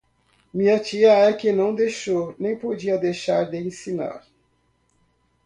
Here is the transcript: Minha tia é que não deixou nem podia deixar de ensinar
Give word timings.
Minha 0.51 0.79
tia 0.79 1.13
é 1.13 1.31
que 1.31 1.51
não 1.51 1.75
deixou 1.75 2.35
nem 2.39 2.57
podia 2.57 2.97
deixar 2.97 3.51
de 3.51 3.57
ensinar 3.59 4.25